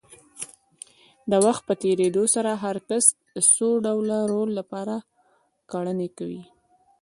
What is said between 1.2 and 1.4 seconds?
د